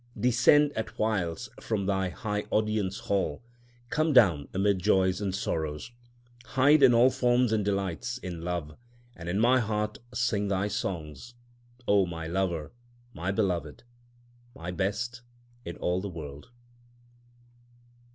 [0.19, 3.43] Descend at whiles from thy high audience hall,
[3.91, 5.91] come down amid joys and sorrows.
[6.43, 8.75] Hide in all forms and delights, in love,
[9.15, 11.35] And in my heart sing thy songs,—
[11.87, 12.71] O my Lover,
[13.13, 13.83] my Beloved,
[14.55, 15.21] my Best
[15.65, 16.49] in all the world.